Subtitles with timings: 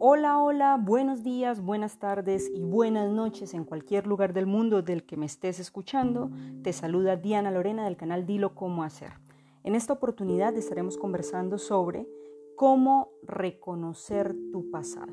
[0.00, 5.02] Hola, hola, buenos días, buenas tardes y buenas noches en cualquier lugar del mundo del
[5.02, 6.30] que me estés escuchando.
[6.62, 9.14] Te saluda Diana Lorena del canal Dilo Cómo Hacer.
[9.64, 12.06] En esta oportunidad estaremos conversando sobre
[12.54, 15.12] cómo reconocer tu pasado.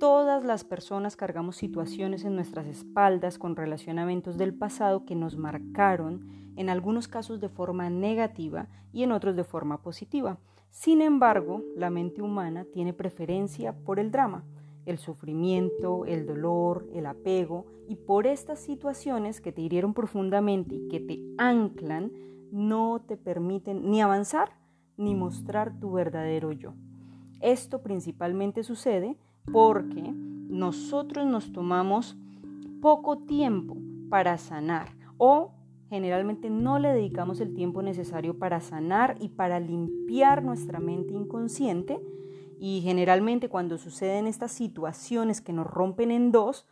[0.00, 6.26] Todas las personas cargamos situaciones en nuestras espaldas con relacionamientos del pasado que nos marcaron,
[6.56, 10.38] en algunos casos de forma negativa y en otros de forma positiva.
[10.70, 14.44] Sin embargo, la mente humana tiene preferencia por el drama,
[14.86, 20.88] el sufrimiento, el dolor, el apego, y por estas situaciones que te hirieron profundamente y
[20.88, 22.12] que te anclan,
[22.52, 24.52] no te permiten ni avanzar
[24.96, 26.74] ni mostrar tu verdadero yo.
[27.40, 29.16] Esto principalmente sucede
[29.52, 32.16] porque nosotros nos tomamos
[32.80, 33.76] poco tiempo
[34.10, 34.88] para sanar
[35.18, 35.52] o
[35.88, 42.00] Generalmente no le dedicamos el tiempo necesario para sanar y para limpiar nuestra mente inconsciente
[42.60, 46.66] y generalmente cuando suceden estas situaciones que nos rompen en dos,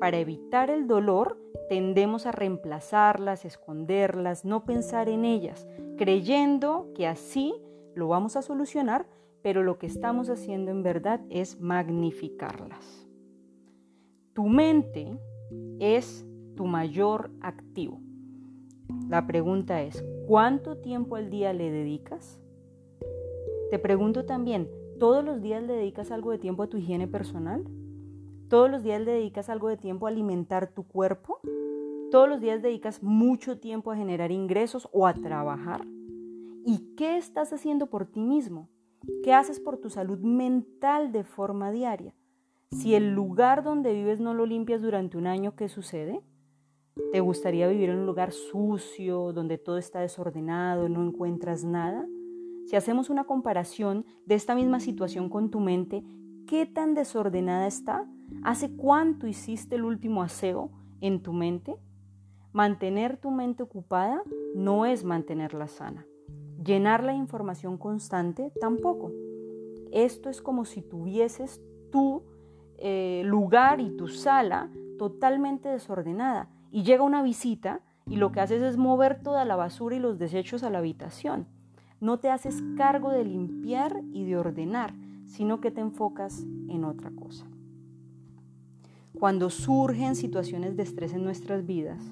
[0.00, 7.54] para evitar el dolor tendemos a reemplazarlas, esconderlas, no pensar en ellas, creyendo que así
[7.94, 9.06] lo vamos a solucionar,
[9.42, 13.08] pero lo que estamos haciendo en verdad es magnificarlas.
[14.34, 15.18] Tu mente
[15.78, 18.00] es tu mayor activo.
[19.08, 22.40] La pregunta es, ¿cuánto tiempo al día le dedicas?
[23.70, 27.64] Te pregunto también, ¿todos los días le dedicas algo de tiempo a tu higiene personal?
[28.48, 31.40] ¿Todos los días le dedicas algo de tiempo a alimentar tu cuerpo?
[32.10, 35.86] ¿Todos los días dedicas mucho tiempo a generar ingresos o a trabajar?
[36.64, 38.70] ¿Y qué estás haciendo por ti mismo?
[39.22, 42.14] ¿Qué haces por tu salud mental de forma diaria?
[42.70, 46.22] Si el lugar donde vives no lo limpias durante un año, ¿qué sucede?
[47.12, 52.06] ¿Te gustaría vivir en un lugar sucio, donde todo está desordenado, no encuentras nada?
[52.66, 56.04] Si hacemos una comparación de esta misma situación con tu mente,
[56.46, 58.06] ¿qué tan desordenada está?
[58.42, 61.76] ¿Hace cuánto hiciste el último aseo en tu mente?
[62.52, 64.22] Mantener tu mente ocupada
[64.54, 66.04] no es mantenerla sana.
[66.62, 69.12] Llenarla de información constante tampoco.
[69.92, 72.22] Esto es como si tuvieses tu
[72.76, 78.62] eh, lugar y tu sala totalmente desordenada y llega una visita y lo que haces
[78.62, 81.46] es mover toda la basura y los desechos a la habitación.
[82.00, 84.94] No te haces cargo de limpiar y de ordenar,
[85.26, 87.46] sino que te enfocas en otra cosa.
[89.18, 92.02] Cuando surgen situaciones de estrés en nuestras vidas,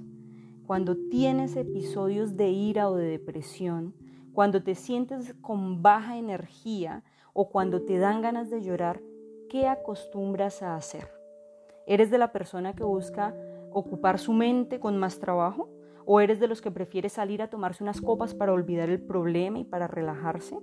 [0.67, 3.95] cuando tienes episodios de ira o de depresión,
[4.33, 9.01] cuando te sientes con baja energía o cuando te dan ganas de llorar,
[9.49, 11.09] ¿qué acostumbras a hacer?
[11.87, 13.35] ¿Eres de la persona que busca
[13.79, 15.69] ocupar su mente con más trabajo?
[16.07, 19.59] ¿O eres de los que prefiere salir a tomarse unas copas para olvidar el problema
[19.59, 20.59] y para relajarse?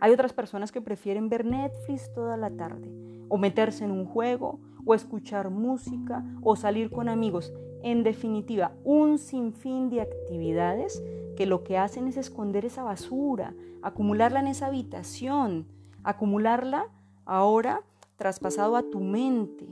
[0.00, 2.90] Hay otras personas que prefieren ver Netflix toda la tarde,
[3.28, 7.52] o meterse en un juego, o escuchar música, o salir con amigos.
[7.82, 11.04] En definitiva, un sinfín de actividades
[11.36, 15.68] que lo que hacen es esconder esa basura, acumularla en esa habitación,
[16.02, 16.88] acumularla
[17.26, 17.82] ahora
[18.16, 19.68] traspasado a tu mente,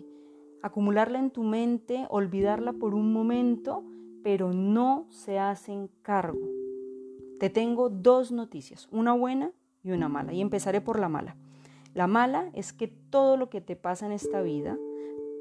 [0.64, 3.84] acumularla en tu mente, olvidarla por un momento,
[4.22, 6.48] pero no se hacen cargo.
[7.38, 11.36] Te tengo dos noticias, una buena y una mala, y empezaré por la mala.
[11.92, 14.78] La mala es que todo lo que te pasa en esta vida,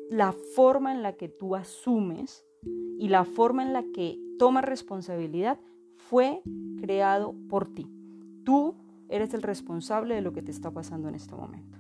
[0.10, 2.44] la forma en la que tú asumes
[3.00, 5.58] y la forma en la que tomas responsabilidad
[5.96, 6.42] fue
[6.82, 7.88] creado por ti.
[8.44, 8.76] Tú
[9.08, 11.78] eres el responsable de lo que te está pasando en este momento.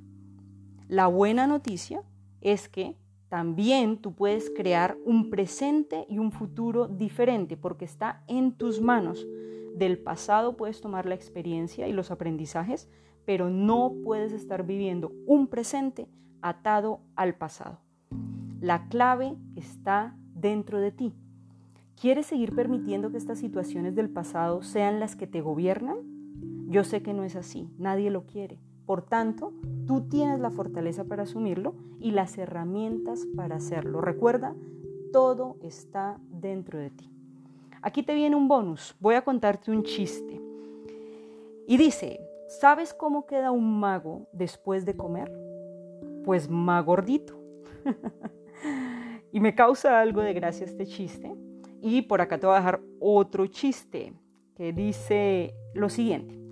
[0.87, 2.03] La buena noticia
[2.39, 2.95] es que
[3.33, 9.25] también tú puedes crear un presente y un futuro diferente porque está en tus manos.
[9.75, 12.91] Del pasado puedes tomar la experiencia y los aprendizajes,
[13.25, 16.07] pero no puedes estar viviendo un presente
[16.43, 17.79] atado al pasado.
[18.61, 21.11] La clave está dentro de ti.
[21.99, 25.97] ¿Quieres seguir permitiendo que estas situaciones del pasado sean las que te gobiernan?
[26.69, 28.59] Yo sé que no es así, nadie lo quiere.
[28.85, 29.53] Por tanto,
[29.87, 34.01] tú tienes la fortaleza para asumirlo y las herramientas para hacerlo.
[34.01, 34.55] Recuerda,
[35.11, 37.09] todo está dentro de ti.
[37.81, 38.95] Aquí te viene un bonus.
[38.99, 40.41] Voy a contarte un chiste.
[41.67, 45.31] Y dice, ¿sabes cómo queda un mago después de comer?
[46.25, 47.39] Pues magordito.
[49.31, 51.33] y me causa algo de gracia este chiste.
[51.81, 54.13] Y por acá te voy a dejar otro chiste
[54.55, 56.42] que dice lo siguiente.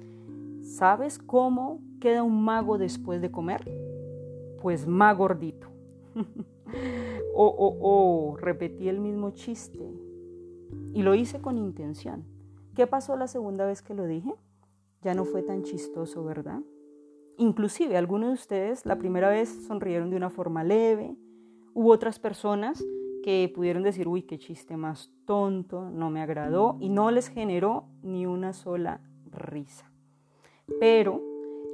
[0.61, 3.69] ¿Sabes cómo queda un mago después de comer?
[4.61, 5.67] Pues más gordito.
[7.35, 9.91] oh, oh, oh, repetí el mismo chiste.
[10.93, 12.25] Y lo hice con intención.
[12.75, 14.33] ¿Qué pasó la segunda vez que lo dije?
[15.01, 16.61] Ya no fue tan chistoso, ¿verdad?
[17.37, 21.17] Inclusive algunos de ustedes la primera vez sonrieron de una forma leve,
[21.73, 22.83] hubo otras personas
[23.23, 27.85] que pudieron decir, uy, qué chiste más tonto, no me agradó y no les generó
[28.03, 29.90] ni una sola risa.
[30.79, 31.21] Pero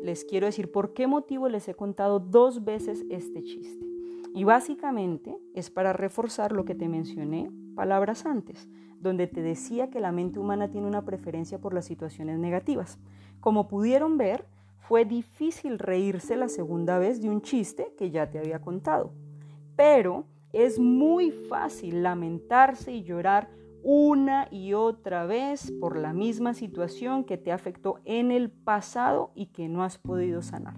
[0.01, 3.85] les quiero decir por qué motivo les he contado dos veces este chiste.
[4.33, 8.67] Y básicamente es para reforzar lo que te mencioné palabras antes,
[8.99, 12.99] donde te decía que la mente humana tiene una preferencia por las situaciones negativas.
[13.39, 14.45] Como pudieron ver,
[14.79, 19.11] fue difícil reírse la segunda vez de un chiste que ya te había contado.
[19.75, 23.49] Pero es muy fácil lamentarse y llorar
[23.89, 29.45] una y otra vez por la misma situación que te afectó en el pasado y
[29.45, 30.73] que no has podido sanar.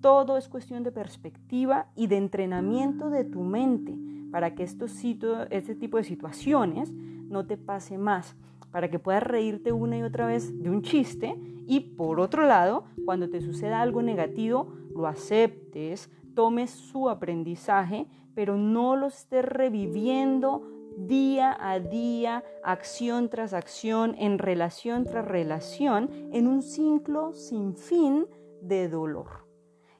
[0.00, 3.98] Todo es cuestión de perspectiva y de entrenamiento de tu mente
[4.30, 8.34] para que estos este tipo de situaciones no te pase más,
[8.70, 11.36] para que puedas reírte una y otra vez de un chiste
[11.66, 18.56] y por otro lado, cuando te suceda algo negativo, lo aceptes, tomes su aprendizaje, pero
[18.56, 26.46] no lo estés reviviendo día a día, acción tras acción, en relación tras relación, en
[26.46, 28.26] un ciclo sin fin
[28.62, 29.46] de dolor.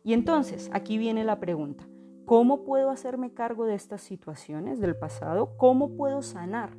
[0.02, 1.87] Y entonces, aquí viene la pregunta,
[2.25, 5.56] ¿cómo puedo hacerme cargo de estas situaciones del pasado?
[5.56, 6.70] ¿Cómo puedo sanar?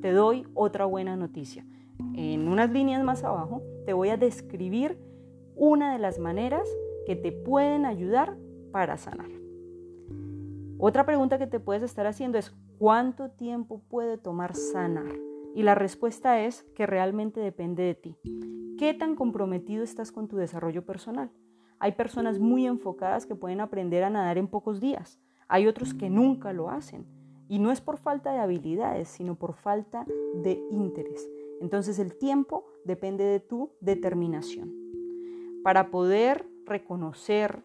[0.00, 1.66] Te doy otra buena noticia.
[2.14, 4.98] En unas líneas más abajo te voy a describir
[5.54, 6.66] una de las maneras
[7.06, 8.36] que te pueden ayudar
[8.72, 9.30] para sanar.
[10.78, 15.12] Otra pregunta que te puedes estar haciendo es ¿cuánto tiempo puede tomar sanar?
[15.54, 18.16] Y la respuesta es que realmente depende de ti.
[18.78, 21.30] ¿Qué tan comprometido estás con tu desarrollo personal?
[21.78, 25.20] Hay personas muy enfocadas que pueden aprender a nadar en pocos días.
[25.46, 27.04] Hay otros que nunca lo hacen.
[27.48, 30.06] Y no es por falta de habilidades, sino por falta
[30.36, 31.28] de interés.
[31.60, 34.72] Entonces el tiempo depende de tu determinación.
[35.62, 37.62] Para poder reconocer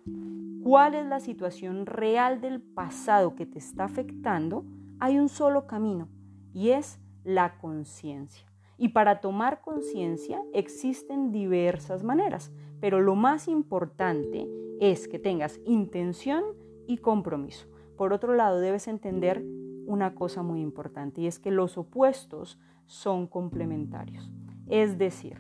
[0.62, 4.66] cuál es la situación real del pasado que te está afectando,
[5.00, 6.10] hay un solo camino
[6.54, 8.46] y es la conciencia.
[8.78, 14.48] Y para tomar conciencia existen diversas maneras pero lo más importante
[14.80, 16.44] es que tengas intención
[16.88, 17.68] y compromiso.
[17.98, 19.44] Por otro lado, debes entender
[19.88, 24.32] una cosa muy importante y es que los opuestos son complementarios.
[24.68, 25.40] Es decir,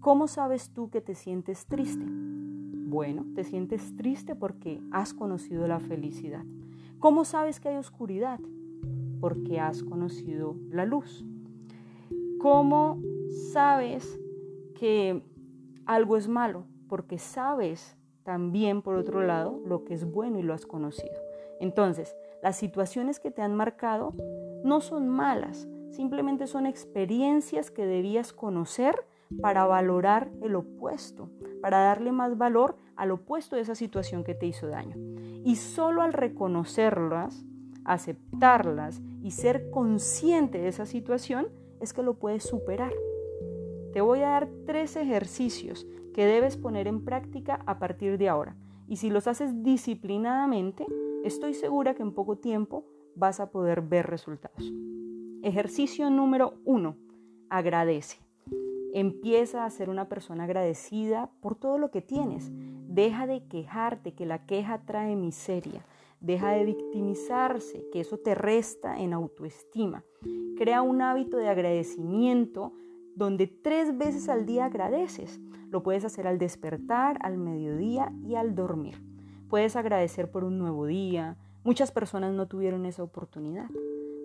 [0.00, 2.04] ¿cómo sabes tú que te sientes triste?
[2.06, 6.44] Bueno, te sientes triste porque has conocido la felicidad.
[6.98, 8.38] ¿Cómo sabes que hay oscuridad?
[9.24, 11.24] Porque has conocido la luz.
[12.38, 13.00] ¿Cómo
[13.54, 14.20] sabes
[14.78, 15.22] que
[15.86, 20.52] algo es malo, porque sabes también, por otro lado, lo que es bueno y lo
[20.52, 21.14] has conocido.
[21.58, 24.12] Entonces, las situaciones que te han marcado
[24.62, 29.06] no son malas, simplemente son experiencias que debías conocer
[29.40, 31.30] para valorar el opuesto,
[31.62, 34.96] para darle más valor al opuesto de esa situación que te hizo daño.
[35.46, 37.46] Y solo al reconocerlas,
[39.22, 41.48] y ser consciente de esa situación
[41.80, 42.92] es que lo puedes superar.
[43.92, 48.56] Te voy a dar tres ejercicios que debes poner en práctica a partir de ahora.
[48.86, 50.84] Y si los haces disciplinadamente,
[51.24, 52.84] estoy segura que en poco tiempo
[53.14, 54.72] vas a poder ver resultados.
[55.42, 56.96] Ejercicio número uno,
[57.48, 58.18] agradece.
[58.92, 62.50] Empieza a ser una persona agradecida por todo lo que tienes.
[62.88, 65.84] Deja de quejarte, que la queja trae miseria.
[66.24, 70.04] Deja de victimizarse, que eso te resta en autoestima.
[70.56, 72.72] Crea un hábito de agradecimiento
[73.14, 75.38] donde tres veces al día agradeces.
[75.68, 79.04] Lo puedes hacer al despertar, al mediodía y al dormir.
[79.50, 81.36] Puedes agradecer por un nuevo día.
[81.62, 83.68] Muchas personas no tuvieron esa oportunidad.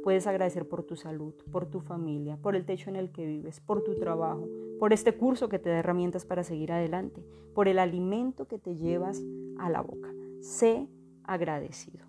[0.02, 3.60] Puedes agradecer por tu salud, por tu familia, por el techo en el que vives,
[3.60, 4.48] por tu trabajo,
[4.80, 8.78] por este curso que te da herramientas para seguir adelante, por el alimento que te
[8.78, 9.22] llevas
[9.58, 10.14] a la boca.
[10.40, 10.88] Sé
[11.30, 12.06] agradecido.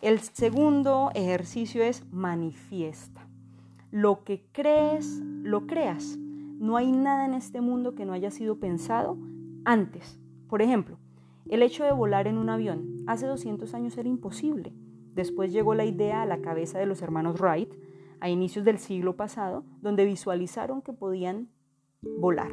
[0.00, 3.28] El segundo ejercicio es manifiesta.
[3.92, 6.18] Lo que crees, lo creas.
[6.18, 9.16] No hay nada en este mundo que no haya sido pensado
[9.64, 10.18] antes.
[10.48, 10.98] Por ejemplo,
[11.48, 14.72] el hecho de volar en un avión hace 200 años era imposible.
[15.14, 17.72] Después llegó la idea a la cabeza de los hermanos Wright
[18.18, 21.48] a inicios del siglo pasado, donde visualizaron que podían
[22.18, 22.52] volar.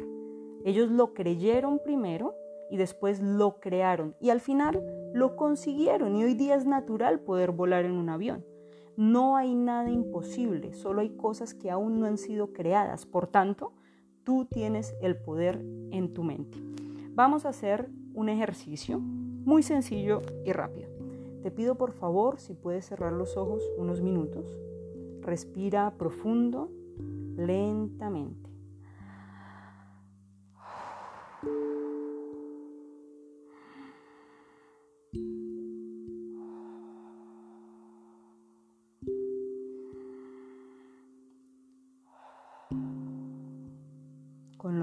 [0.64, 2.34] Ellos lo creyeron primero
[2.70, 4.80] y después lo crearon y al final
[5.12, 8.44] lo consiguieron y hoy día es natural poder volar en un avión.
[8.96, 13.06] No hay nada imposible, solo hay cosas que aún no han sido creadas.
[13.06, 13.72] Por tanto,
[14.24, 16.58] tú tienes el poder en tu mente.
[17.14, 20.90] Vamos a hacer un ejercicio muy sencillo y rápido.
[21.42, 24.58] Te pido por favor si puedes cerrar los ojos unos minutos.
[25.22, 26.70] Respira profundo,
[27.36, 28.49] lentamente.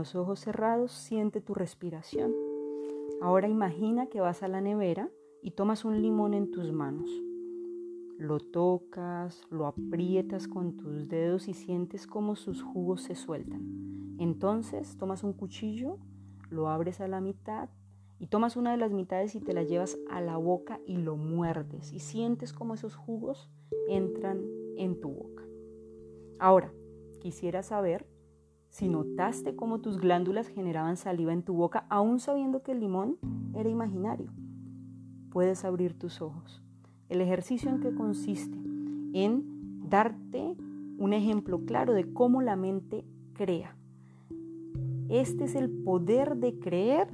[0.08, 2.34] Los ojos cerrados, siente tu respiración.
[3.20, 5.10] Ahora imagina que vas a la nevera
[5.42, 7.10] y tomas un limón en tus manos.
[8.18, 14.16] Lo tocas, lo aprietas con tus dedos y sientes cómo sus jugos se sueltan.
[14.18, 15.98] Entonces tomas un cuchillo,
[16.50, 17.68] lo abres a la mitad
[18.18, 21.18] y tomas una de las mitades y te la llevas a la boca y lo
[21.18, 23.50] muerdes y sientes cómo esos jugos
[23.90, 24.42] entran
[24.78, 25.44] en tu boca.
[26.40, 26.72] Ahora,
[27.20, 28.08] quisiera saber
[28.78, 33.18] si notaste cómo tus glándulas generaban saliva en tu boca aún sabiendo que el limón
[33.56, 34.30] era imaginario.
[35.32, 36.62] Puedes abrir tus ojos.
[37.10, 38.56] El ejercicio en qué consiste?
[39.14, 40.56] En darte
[41.00, 43.04] un ejemplo claro de cómo la mente
[43.34, 43.76] crea.
[45.10, 47.08] Este es el poder de creer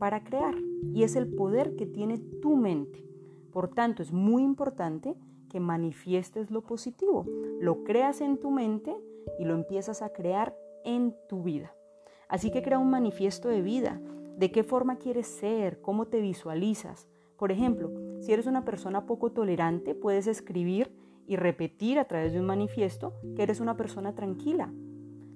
[0.00, 0.56] para crear
[0.92, 3.06] y es el poder que tiene tu mente.
[3.52, 5.14] Por tanto, es muy importante
[5.48, 7.24] que manifiestes lo positivo,
[7.60, 8.96] lo creas en tu mente
[9.38, 11.74] y lo empiezas a crear en tu vida.
[12.28, 14.00] Así que crea un manifiesto de vida,
[14.36, 19.32] de qué forma quieres ser, cómo te visualizas, por ejemplo, si eres una persona poco
[19.32, 20.90] tolerante, puedes escribir
[21.26, 24.72] y repetir a través de un manifiesto que eres una persona tranquila.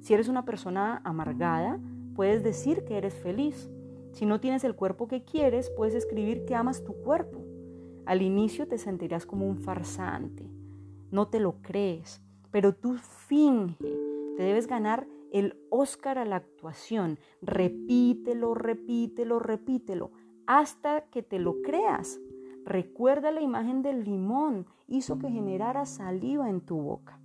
[0.00, 1.80] Si eres una persona amargada,
[2.14, 3.68] puedes decir que eres feliz.
[4.12, 7.40] Si no tienes el cuerpo que quieres, puedes escribir que amas tu cuerpo.
[8.06, 10.48] Al inicio te sentirás como un farsante.
[11.10, 13.76] No te lo crees, pero tú finge.
[14.36, 17.18] Te debes ganar el Oscar a la actuación.
[17.42, 20.10] Repítelo, repítelo, repítelo
[20.46, 22.18] hasta que te lo creas.
[22.64, 27.20] Recuerda la imagen del limón, hizo que generara saliva en tu boca.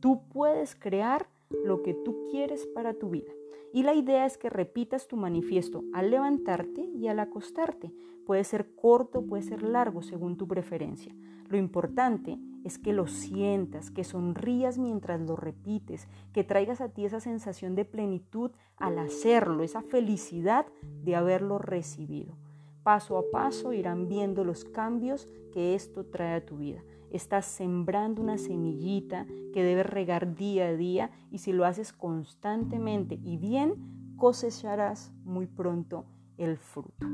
[0.00, 1.28] Tú puedes crear
[1.64, 3.32] lo que tú quieres para tu vida.
[3.72, 7.92] Y la idea es que repitas tu manifiesto al levantarte y al acostarte.
[8.24, 11.14] Puede ser corto, puede ser largo, según tu preferencia.
[11.48, 17.04] Lo importante es que lo sientas, que sonrías mientras lo repites, que traigas a ti
[17.04, 20.66] esa sensación de plenitud al hacerlo, esa felicidad
[21.04, 22.34] de haberlo recibido.
[22.82, 26.82] Paso a paso irán viendo los cambios que esto trae a tu vida.
[27.12, 33.20] Estás sembrando una semillita que debes regar día a día y si lo haces constantemente
[33.22, 36.04] y bien, cosecharás muy pronto
[36.36, 37.06] el fruto.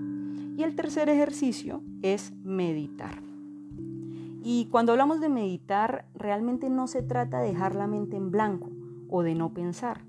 [0.57, 3.32] Y el tercer ejercicio es meditar.
[4.43, 8.71] Y cuando hablamos de meditar, realmente no se trata de dejar la mente en blanco
[9.09, 10.05] o de no pensar.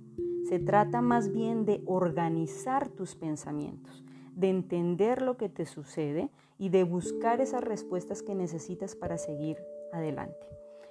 [0.49, 4.03] Se trata más bien de organizar tus pensamientos
[4.35, 9.57] de entender lo que te sucede y de buscar esas respuestas que necesitas para seguir
[9.91, 10.47] adelante.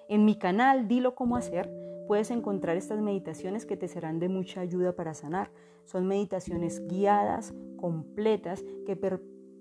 [0.09, 1.71] En mi canal Dilo cómo hacer
[2.07, 5.51] puedes encontrar estas meditaciones que te serán de mucha ayuda para sanar.
[5.85, 8.97] Son meditaciones guiadas, completas, que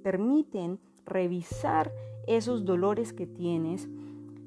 [0.04, 1.92] permiten revisar
[2.28, 3.90] esos dolores que tienes,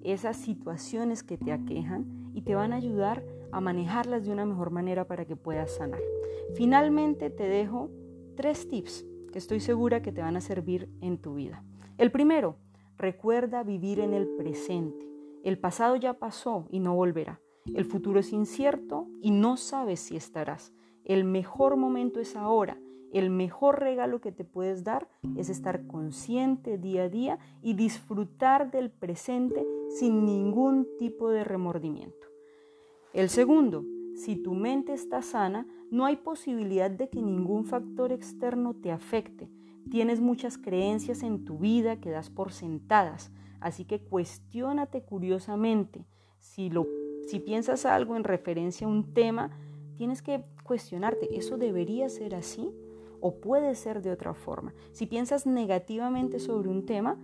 [0.02, 4.70] esas situaciones que te aquejan y te van a ayudar a manejarlas de una mejor
[4.70, 6.00] manera para que puedas sanar.
[6.54, 7.90] Finalmente te dejo
[8.36, 11.64] tres tips que estoy segura que te van a servir en tu vida.
[11.98, 12.56] El primero,
[12.98, 15.08] recuerda vivir en el presente.
[15.42, 17.40] El pasado ya pasó y no volverá.
[17.74, 20.72] El futuro es incierto y no sabes si estarás.
[21.04, 22.78] El mejor momento es ahora.
[23.14, 28.72] El mejor regalo que te puedes dar es estar consciente día a día y disfrutar
[28.72, 32.26] del presente sin ningún tipo de remordimiento.
[33.12, 33.84] El segundo,
[34.16, 39.48] si tu mente está sana, no hay posibilidad de que ningún factor externo te afecte.
[39.92, 43.30] Tienes muchas creencias en tu vida que das por sentadas,
[43.60, 46.04] así que cuestiónate curiosamente.
[46.40, 46.88] Si, lo,
[47.28, 49.56] si piensas algo en referencia a un tema,
[49.94, 52.72] tienes que cuestionarte, ¿eso debería ser así?
[53.26, 54.74] ¿O puede ser de otra forma?
[54.92, 57.18] Si piensas negativamente sobre un tema,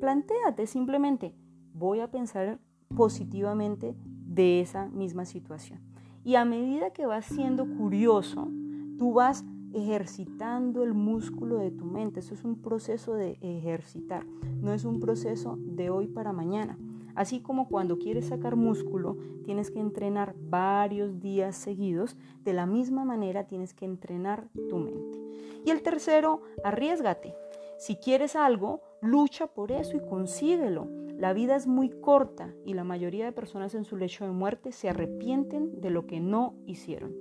[0.00, 1.34] plantéate simplemente,
[1.72, 2.58] voy a pensar
[2.94, 5.80] positivamente de esa misma situación.
[6.24, 8.50] Y a medida que vas siendo curioso,
[8.98, 12.20] tú vas ejercitando el músculo de tu mente.
[12.20, 14.26] Eso es un proceso de ejercitar,
[14.60, 16.76] no es un proceso de hoy para mañana.
[17.14, 23.06] Así como cuando quieres sacar músculo, tienes que entrenar varios días seguidos, de la misma
[23.06, 25.15] manera tienes que entrenar tu mente.
[25.64, 27.34] Y el tercero, arriesgate.
[27.78, 30.88] Si quieres algo, lucha por eso y consíguelo.
[31.18, 34.72] La vida es muy corta y la mayoría de personas en su lecho de muerte
[34.72, 37.14] se arrepienten de lo que no hicieron.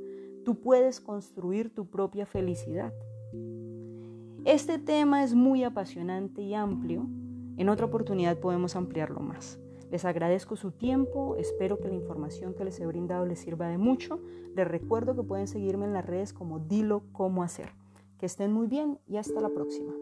[0.43, 2.93] Tú puedes construir tu propia felicidad.
[4.43, 7.07] Este tema es muy apasionante y amplio.
[7.57, 9.59] En otra oportunidad podemos ampliarlo más.
[9.91, 13.77] Les agradezco su tiempo, espero que la información que les he brindado les sirva de
[13.77, 14.19] mucho.
[14.55, 17.69] Les recuerdo que pueden seguirme en las redes como Dilo Cómo Hacer.
[18.17, 19.93] Que estén muy bien y hasta la próxima.